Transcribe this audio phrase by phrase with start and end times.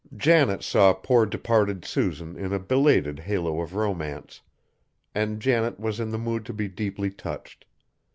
[0.17, 4.41] Janet saw poor departed Susan in a belated halo of romance,
[5.13, 7.65] and Janet was in the mood to be deeply touched.